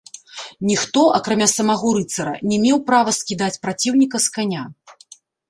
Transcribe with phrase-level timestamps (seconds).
[0.69, 4.63] Ніхто, акрамя самаго рыцара не меў права скідаць праціўніка з каня.